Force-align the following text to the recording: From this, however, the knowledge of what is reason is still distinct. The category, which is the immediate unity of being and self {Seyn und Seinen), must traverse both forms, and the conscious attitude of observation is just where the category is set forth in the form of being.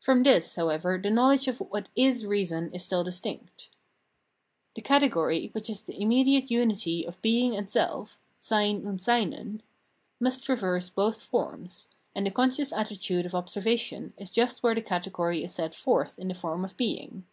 From 0.00 0.24
this, 0.24 0.56
however, 0.56 0.98
the 1.00 1.10
knowledge 1.12 1.46
of 1.46 1.58
what 1.60 1.88
is 1.94 2.26
reason 2.26 2.74
is 2.74 2.84
still 2.84 3.04
distinct. 3.04 3.68
The 4.74 4.82
category, 4.82 5.50
which 5.54 5.70
is 5.70 5.84
the 5.84 6.02
immediate 6.02 6.50
unity 6.50 7.06
of 7.06 7.22
being 7.22 7.54
and 7.56 7.70
self 7.70 8.18
{Seyn 8.40 8.84
und 8.84 9.00
Seinen), 9.00 9.62
must 10.18 10.44
traverse 10.44 10.90
both 10.90 11.22
forms, 11.22 11.88
and 12.16 12.26
the 12.26 12.32
conscious 12.32 12.72
attitude 12.72 13.26
of 13.26 13.34
observation 13.36 14.12
is 14.18 14.32
just 14.32 14.64
where 14.64 14.74
the 14.74 14.82
category 14.82 15.44
is 15.44 15.54
set 15.54 15.76
forth 15.76 16.18
in 16.18 16.26
the 16.26 16.34
form 16.34 16.64
of 16.64 16.76
being. 16.76 17.24